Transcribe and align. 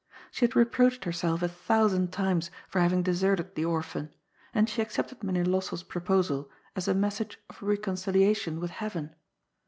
She 0.31 0.45
had 0.45 0.55
reproached 0.55 1.05
herself 1.05 1.43
a 1.43 1.47
thousand 1.47 2.11
times 2.11 2.49
for 2.67 2.81
having 2.81 3.03
deserted 3.03 3.53
the 3.53 3.65
orphan, 3.65 4.11
and 4.51 4.67
she 4.67 4.81
accepted 4.81 5.23
Mynheer 5.23 5.45
Lossell's 5.45 5.83
proposal 5.83 6.49
as 6.75 6.87
a 6.87 6.95
message 6.95 7.37
of 7.51 7.61
reconciliation 7.61 8.59
with 8.59 8.71
Heaven. 8.71 9.13